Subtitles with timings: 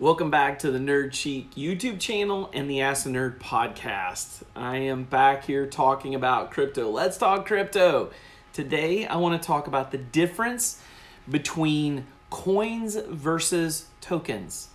[0.00, 4.44] Welcome back to the Nerd Chic YouTube channel and the Ask the Nerd podcast.
[4.56, 6.88] I am back here talking about crypto.
[6.88, 8.10] Let's talk crypto.
[8.54, 10.82] Today, I want to talk about the difference
[11.28, 14.68] between coins versus tokens.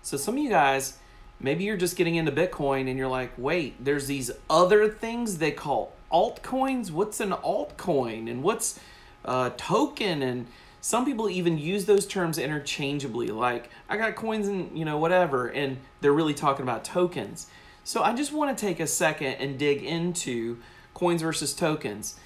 [0.00, 0.96] So, some of you guys,
[1.38, 5.50] maybe you're just getting into Bitcoin and you're like, wait, there's these other things they
[5.50, 6.90] call altcoins.
[6.90, 8.30] What's an altcoin?
[8.30, 8.80] And what's
[9.26, 10.22] a token?
[10.22, 10.46] And
[10.80, 15.48] some people even use those terms interchangeably like i got coins and you know whatever
[15.48, 17.46] and they're really talking about tokens.
[17.84, 20.58] So i just want to take a second and dig into
[20.94, 22.18] coins versus tokens.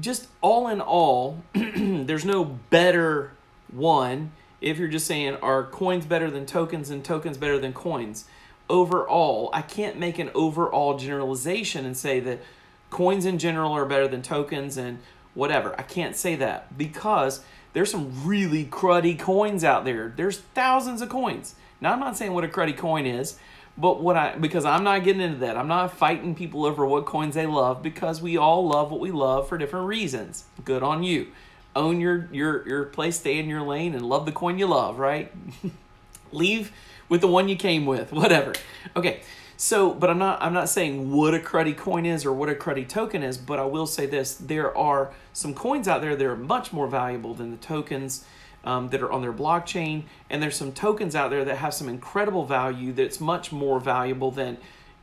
[0.00, 3.32] Just all in all there's no better
[3.72, 8.26] one if you're just saying are coins better than tokens and tokens better than coins?
[8.68, 12.40] Overall i can't make an overall generalization and say that
[12.90, 14.98] coins in general are better than tokens and
[15.34, 15.74] whatever.
[15.78, 17.44] I can't say that because
[17.76, 20.10] there's some really cruddy coins out there.
[20.16, 21.56] There's thousands of coins.
[21.78, 23.38] Now I'm not saying what a cruddy coin is,
[23.76, 25.58] but what I because I'm not getting into that.
[25.58, 29.10] I'm not fighting people over what coins they love because we all love what we
[29.10, 30.44] love for different reasons.
[30.64, 31.26] Good on you.
[31.74, 34.98] Own your your your place, stay in your lane and love the coin you love,
[34.98, 35.30] right?
[36.32, 36.72] Leave
[37.10, 38.54] with the one you came with, whatever.
[38.96, 39.20] Okay.
[39.58, 42.54] So, but I'm not I'm not saying what a cruddy coin is or what a
[42.54, 46.26] cruddy token is, but I will say this: there are some coins out there that
[46.26, 48.24] are much more valuable than the tokens
[48.64, 51.88] um, that are on their blockchain, and there's some tokens out there that have some
[51.88, 54.58] incredible value that's much more valuable than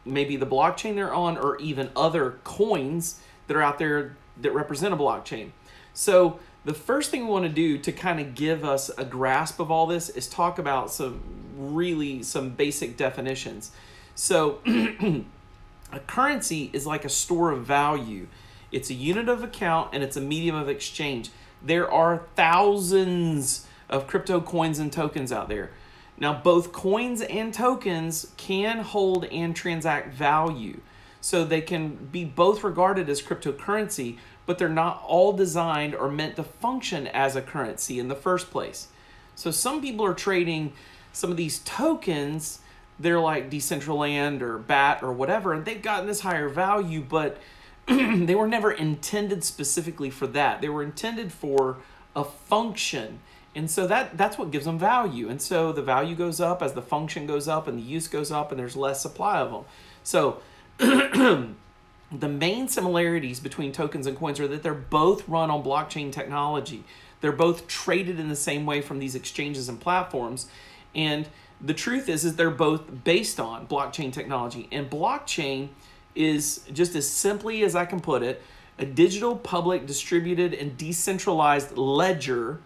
[0.05, 4.93] maybe the blockchain they're on or even other coins that are out there that represent
[4.93, 5.49] a blockchain.
[5.93, 9.59] So the first thing we want to do to kind of give us a grasp
[9.59, 11.21] of all this is talk about some
[11.57, 13.71] really some basic definitions.
[14.15, 18.27] So, a currency is like a store of value.
[18.71, 21.29] It's a unit of account and it's a medium of exchange.
[21.61, 25.71] There are thousands of crypto coins and tokens out there.
[26.17, 30.79] Now, both coins and tokens can hold and transact value.
[31.21, 36.35] So they can be both regarded as cryptocurrency, but they're not all designed or meant
[36.35, 38.89] to function as a currency in the first place.
[39.35, 40.73] So some people are trading
[41.13, 42.59] some of these tokens
[42.99, 47.37] they're like Decentraland or BAT or whatever, and they've gotten this higher value, but
[47.87, 50.61] they were never intended specifically for that.
[50.61, 51.77] They were intended for
[52.15, 53.19] a function.
[53.55, 55.29] And so that that's what gives them value.
[55.29, 58.31] And so the value goes up as the function goes up and the use goes
[58.31, 59.65] up and there's less supply of them.
[60.03, 60.39] So
[60.77, 66.83] the main similarities between tokens and coins are that they're both run on blockchain technology.
[67.21, 70.47] They're both traded in the same way from these exchanges and platforms.
[70.95, 71.27] And
[71.61, 74.67] the truth is is they're both based on blockchain technology.
[74.71, 75.69] And blockchain
[76.15, 78.39] is just as simply as i can put it
[78.77, 82.59] a digital public distributed and decentralized ledger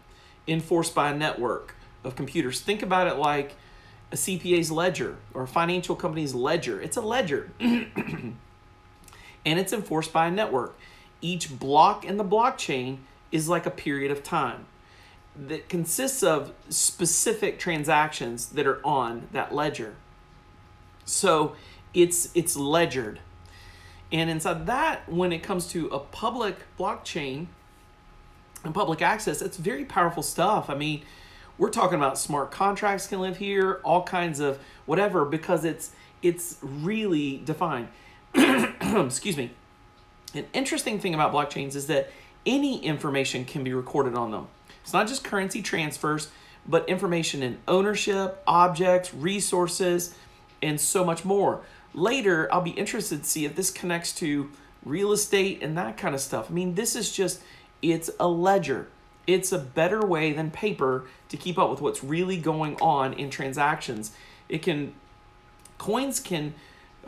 [0.48, 2.62] enforced by a network of computers.
[2.62, 3.56] Think about it like
[4.12, 6.82] a cpa's ledger or a financial company's ledger.
[6.82, 7.52] It's a ledger.
[9.46, 10.78] And it's enforced by a network.
[11.22, 12.98] Each block in the blockchain
[13.32, 14.66] is like a period of time
[15.38, 19.96] that consists of specific transactions that are on that ledger.
[21.06, 21.56] So
[21.94, 23.20] it's it's ledgered.
[24.12, 27.48] And inside that, when it comes to a public blockchain
[28.64, 30.70] and public access, it's very powerful stuff.
[30.70, 31.04] I mean,
[31.58, 35.92] we're talking about smart contracts can live here, all kinds of whatever, because it's
[36.22, 37.90] it's really defined.
[38.36, 39.52] Excuse me.
[40.34, 42.12] An interesting thing about blockchains is that
[42.46, 44.48] any information can be recorded on them.
[44.88, 46.30] It's not just currency transfers,
[46.66, 50.16] but information in ownership, objects, resources,
[50.62, 51.60] and so much more.
[51.94, 54.50] Later, I'll be interested to see if this connects to
[54.86, 56.50] real estate and that kind of stuff.
[56.50, 57.42] I mean, this is just,
[57.82, 58.88] it's a ledger.
[59.28, 63.30] It's a better way than paper to keep up with what's really going on in
[63.30, 64.14] transactions.
[64.48, 64.94] It can
[65.78, 66.54] coins can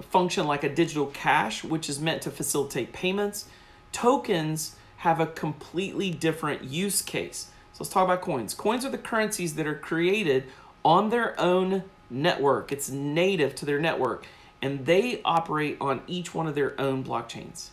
[0.02, 3.46] function like a digital cash, which is meant to facilitate payments.
[3.94, 7.52] Tokens have a completely different use case.
[7.80, 8.54] So let's talk about coins.
[8.54, 10.44] Coins are the currencies that are created
[10.84, 12.74] on their own network.
[12.74, 14.26] It's native to their network
[14.62, 17.70] and they operate on each one of their own blockchains.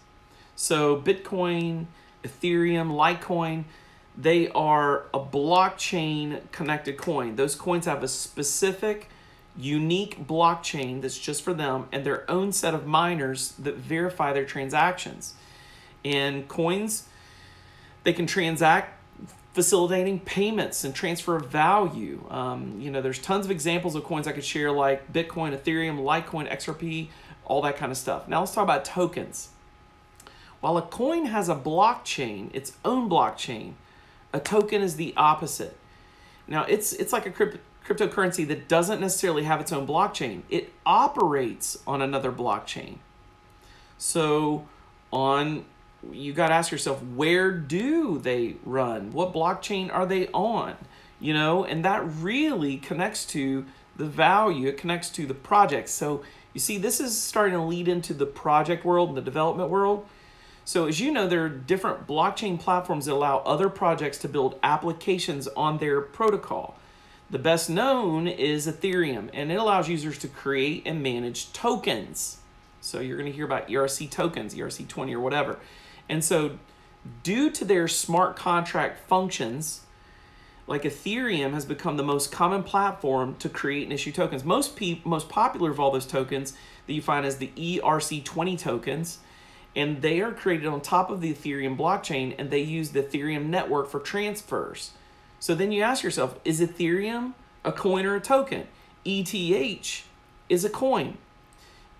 [0.55, 1.87] So Bitcoin,
[2.23, 3.64] Ethereum, Litecoin,
[4.17, 7.35] they are a blockchain connected coin.
[7.35, 9.11] Those coins have a specific,
[9.56, 14.44] unique blockchain that's just for them and their own set of miners that verify their
[14.44, 15.35] transactions.
[16.05, 17.09] And coins,
[18.05, 18.95] they can transact
[19.56, 22.23] facilitating payments and transfer of value.
[22.29, 25.99] Um, you know, there's tons of examples of coins I could share like Bitcoin, Ethereum,
[26.05, 27.08] Litecoin, XRP,
[27.47, 28.29] all that kind of stuff.
[28.29, 29.49] Now let's talk about tokens.
[30.61, 33.73] While a coin has a blockchain, its own blockchain,
[34.31, 35.75] a token is the opposite.
[36.47, 40.43] Now it's it's like a crypt- cryptocurrency that doesn't necessarily have its own blockchain.
[40.50, 42.99] It operates on another blockchain.
[43.97, 44.67] So
[45.11, 45.64] on
[46.12, 49.12] you got to ask yourself where do they run?
[49.12, 50.76] What blockchain are they on?
[51.20, 53.64] You know and that really connects to
[53.97, 55.88] the value it connects to the project.
[55.88, 56.23] So
[56.53, 60.06] you see this is starting to lead into the project world and the development world.
[60.64, 64.59] So as you know there are different blockchain platforms that allow other projects to build
[64.62, 66.76] applications on their protocol.
[67.31, 72.38] The best known is ethereum and it allows users to create and manage tokens.
[72.81, 75.59] So you're going to hear about erc tokens erc20 or whatever
[76.08, 76.58] and so,
[77.23, 79.82] due to their smart contract functions,
[80.67, 84.44] like Ethereum has become the most common platform to create and issue tokens.
[84.44, 86.55] Most pe- most popular of all those tokens
[86.87, 89.19] that you find is the ERC20 tokens,
[89.75, 93.47] and they are created on top of the Ethereum blockchain, and they use the Ethereum
[93.47, 94.93] network for transfers.
[95.38, 98.67] So then you ask yourself, is Ethereum a coin or a token?
[99.05, 100.05] ETH
[100.49, 101.19] is a coin.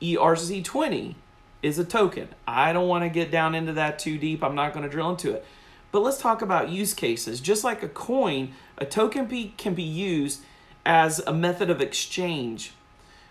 [0.01, 1.15] ERC20
[1.63, 2.29] is a token.
[2.47, 4.43] I don't want to get down into that too deep.
[4.43, 5.45] I'm not going to drill into it.
[5.93, 7.41] But let's talk about use cases.
[7.41, 10.43] Just like a coin, a token be, can be used
[10.85, 12.73] as a method of exchange.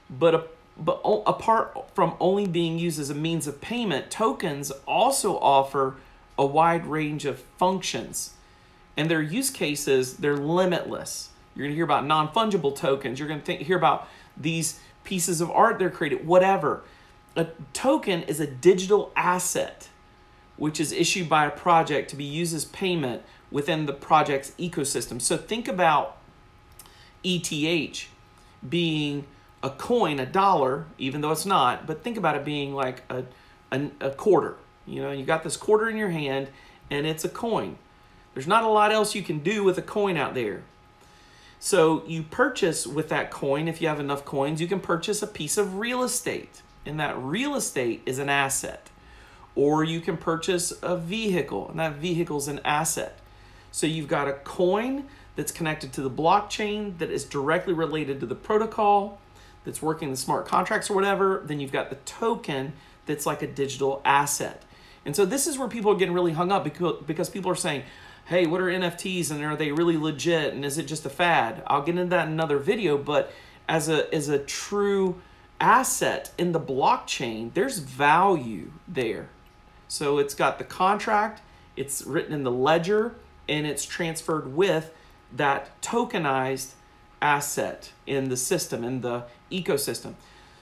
[0.10, 0.44] But, a,
[0.78, 5.96] but apart from only being used as a means of payment, tokens also offer
[6.38, 8.34] a wide range of functions.
[8.98, 11.30] And their use cases, they're limitless.
[11.56, 13.20] You're going to hear about non fungible tokens.
[13.20, 16.84] You're going to think, hear about these pieces of art they're created, whatever
[17.36, 19.90] a token is a digital asset
[20.58, 23.22] which is issued by a project to be used as payment
[23.52, 25.22] within the project's ecosystem.
[25.22, 26.18] So think about
[27.24, 28.08] ETH
[28.68, 29.26] being
[29.62, 33.24] a coin, a dollar, even though it's not, but think about it being like a,
[33.72, 34.56] a, a quarter.
[34.86, 36.48] You know, you got this quarter in your hand
[36.90, 37.78] and it's a coin.
[38.34, 40.64] There's not a lot else you can do with a coin out there.
[41.60, 45.28] So you purchase with that coin, if you have enough coins, you can purchase a
[45.28, 48.90] piece of real estate and that real estate is an asset.
[49.56, 53.20] Or you can purchase a vehicle, and that vehicle is an asset.
[53.72, 55.06] So you've got a coin
[55.36, 59.20] that's connected to the blockchain that is directly related to the protocol
[59.64, 61.42] that's working the smart contracts or whatever.
[61.46, 62.74] Then you've got the token
[63.06, 64.64] that's like a digital asset.
[65.06, 67.56] And so this is where people are getting really hung up because, because people are
[67.56, 67.84] saying,
[68.26, 71.64] hey, what are NFTs and are they really legit and is it just a fad?
[71.68, 73.32] I'll get into that in another video, but
[73.68, 75.22] as a as a true
[75.60, 79.30] asset in the blockchain, there's value there.
[79.88, 81.42] So it's got the contract,
[81.76, 83.16] it's written in the ledger,
[83.48, 84.92] and it's transferred with
[85.32, 86.72] that tokenized
[87.22, 90.16] asset in the system, in the ecosystem.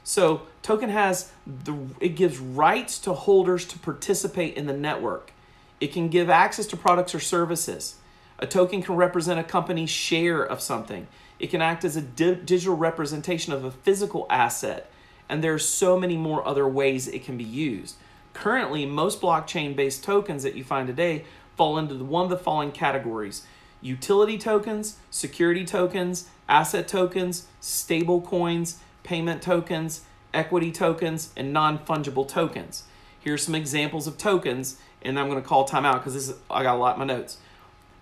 [0.03, 5.31] So token has the it gives rights to holders to participate in the network.
[5.79, 7.95] It can give access to products or services.
[8.43, 11.07] A token can represent a company's share of something.
[11.39, 14.91] It can act as a di- digital representation of a physical asset,
[15.29, 17.95] and there are so many more other ways it can be used.
[18.33, 21.23] Currently, most blockchain based tokens that you find today
[21.55, 23.45] fall into one of the following categories
[23.79, 30.01] utility tokens, security tokens, asset tokens, stable coins, payment tokens,
[30.33, 32.83] equity tokens, and non fungible tokens.
[33.21, 36.75] Here's some examples of tokens, and I'm going to call time out because I got
[36.75, 37.37] a lot in my notes.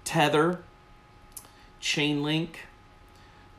[0.04, 0.60] Tether,
[1.82, 2.50] Chainlink,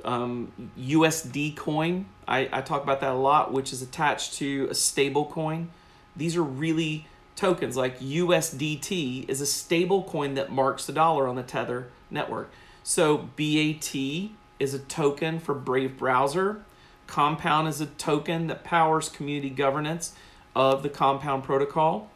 [0.04, 2.06] um, USD coin.
[2.26, 5.70] I, I talk about that a lot, which is attached to a stable coin.
[6.16, 7.06] These are really
[7.36, 12.50] tokens like USDT is a stable coin that marks the dollar on the Tether network.
[12.82, 16.62] So BAT is a token for Brave Browser.
[17.06, 20.14] Compound is a token that powers community governance
[20.54, 22.10] of the Compound protocol.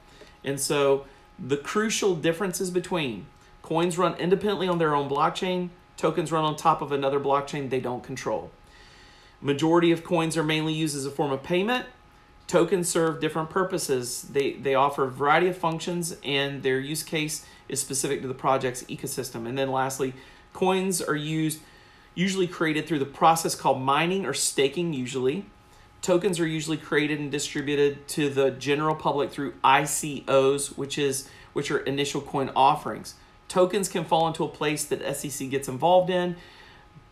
[0.45, 1.07] And so
[1.39, 3.27] the crucial differences between
[3.67, 5.71] Coins run independently on their own blockchain.
[5.97, 8.53] Tokens run on top of another blockchain they don't control.
[9.41, 11.85] Majority of coins are mainly used as a form of payment.
[12.47, 14.23] Tokens serve different purposes.
[14.23, 18.35] They they offer a variety of functions and their use case is specific to the
[18.35, 19.49] project's ecosystem.
[19.49, 20.15] And then lastly,
[20.53, 21.59] coins are used
[22.15, 25.45] usually created through the process called mining or staking usually.
[26.03, 31.73] Tokens are usually created and distributed to the general public through ICOs, which is which
[31.73, 33.17] are initial coin offerings.
[33.49, 36.37] Tokens can fall into a place that SEC gets involved in.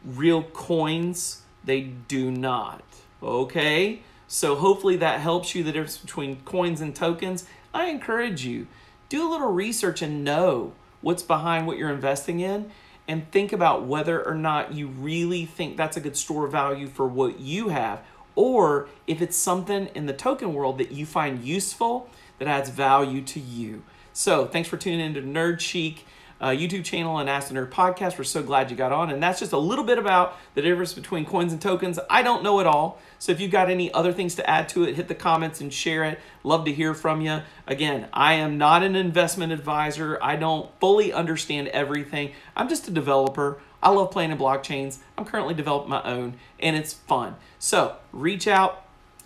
[0.04, 2.82] Real coins, they do not.
[3.22, 4.00] Okay?
[4.26, 7.46] So hopefully that helps you the difference between coins and tokens.
[7.72, 8.66] I encourage you
[9.08, 12.70] do a little research and know what's behind what you're investing in
[13.06, 16.88] and think about whether or not you really think that's a good store of value
[16.88, 18.02] for what you have
[18.34, 23.22] or if it's something in the token world that you find useful that adds value
[23.22, 23.82] to you.
[24.12, 26.04] So, thanks for tuning into Nerd Chic
[26.40, 28.18] uh, YouTube channel and Ask the Nerd podcast.
[28.18, 29.10] We're so glad you got on.
[29.10, 31.98] And that's just a little bit about the difference between coins and tokens.
[32.10, 32.98] I don't know it all.
[33.18, 35.72] So if you've got any other things to add to it, hit the comments and
[35.72, 36.20] share it.
[36.42, 37.40] Love to hear from you.
[37.66, 40.18] Again, I am not an investment advisor.
[40.20, 42.32] I don't fully understand everything.
[42.56, 43.58] I'm just a developer.
[43.82, 44.98] I love playing in blockchains.
[45.16, 47.36] I'm currently developing my own, and it's fun.
[47.58, 48.83] So reach out,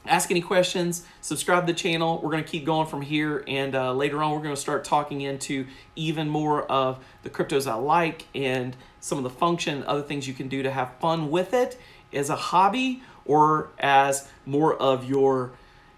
[0.09, 2.21] ask any questions, subscribe to the channel.
[2.23, 4.85] We're going to keep going from here, and uh, later on, we're going to start
[4.85, 10.03] talking into even more of the cryptos I like and some of the function, other
[10.03, 11.79] things you can do to have fun with it
[12.13, 15.53] as a hobby or as more of your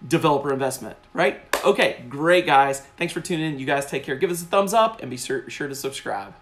[0.07, 1.41] developer investment, right?
[1.63, 2.81] Okay, great, guys.
[2.97, 3.59] Thanks for tuning in.
[3.59, 4.15] You guys take care.
[4.15, 6.33] Give us a thumbs up and be sure, sure to subscribe.